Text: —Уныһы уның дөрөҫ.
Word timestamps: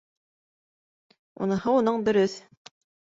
—Уныһы 1.47 1.77
уның 1.83 2.01
дөрөҫ. 2.09 2.39